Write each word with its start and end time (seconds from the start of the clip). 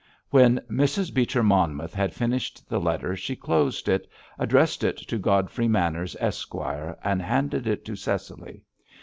When 0.31 0.57
Mrs. 0.67 1.13
Beecher 1.13 1.43
Monmouth 1.43 1.93
had 1.93 2.11
finished 2.15 2.67
the 2.67 2.79
letter, 2.79 3.15
she 3.15 3.35
closed 3.35 3.87
it, 3.87 4.07
addressed 4.39 4.83
it 4.83 4.97
to 4.97 5.19
Godfrey 5.19 5.67
Manners, 5.67 6.15
Esq., 6.19 6.55
and 6.55 7.21
handed 7.21 7.67
it 7.67 7.85
to 7.85 7.95
Cecily. 7.95 8.63